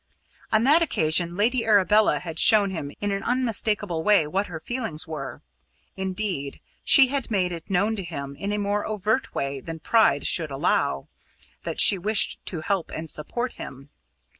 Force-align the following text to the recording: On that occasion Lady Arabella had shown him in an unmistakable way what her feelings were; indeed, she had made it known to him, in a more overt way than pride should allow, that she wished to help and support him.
On 0.51 0.63
that 0.63 0.81
occasion 0.81 1.37
Lady 1.37 1.63
Arabella 1.63 2.17
had 2.21 2.39
shown 2.39 2.71
him 2.71 2.91
in 3.01 3.11
an 3.11 3.21
unmistakable 3.21 4.01
way 4.03 4.25
what 4.25 4.47
her 4.47 4.59
feelings 4.59 5.05
were; 5.07 5.43
indeed, 5.95 6.59
she 6.83 7.09
had 7.09 7.29
made 7.29 7.51
it 7.51 7.69
known 7.69 7.95
to 7.97 8.03
him, 8.03 8.35
in 8.35 8.51
a 8.51 8.57
more 8.57 8.83
overt 8.83 9.35
way 9.35 9.59
than 9.59 9.77
pride 9.79 10.25
should 10.25 10.49
allow, 10.49 11.07
that 11.65 11.79
she 11.79 11.99
wished 11.99 12.39
to 12.45 12.61
help 12.61 12.89
and 12.89 13.11
support 13.11 13.57
him. 13.61 13.91